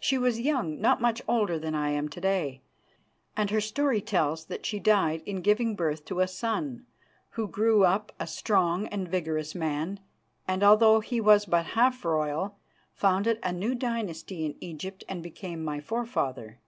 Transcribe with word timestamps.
She 0.00 0.18
was 0.18 0.40
young, 0.40 0.80
not 0.80 1.00
much 1.00 1.22
older 1.28 1.56
than 1.56 1.72
I 1.76 1.90
am 1.90 2.08
to 2.08 2.20
day, 2.20 2.62
and 3.36 3.48
her 3.50 3.60
story 3.60 4.00
tells 4.00 4.46
that 4.46 4.66
she 4.66 4.80
died 4.80 5.22
in 5.24 5.40
giving 5.40 5.76
birth 5.76 6.04
to 6.06 6.18
a 6.18 6.26
son, 6.26 6.84
who 7.38 7.46
grew 7.46 7.84
up 7.84 8.10
a 8.18 8.26
strong 8.26 8.88
and 8.88 9.06
vigorous 9.06 9.54
man, 9.54 10.00
and 10.48 10.64
although 10.64 10.98
he 10.98 11.20
was 11.20 11.46
but 11.46 11.64
half 11.78 12.04
royal, 12.04 12.58
founded 12.92 13.38
a 13.44 13.52
new 13.52 13.76
dynasty 13.76 14.44
in 14.44 14.56
Egypt 14.60 15.04
and 15.08 15.22
became 15.22 15.62
my 15.62 15.78
forefather. 15.78 16.58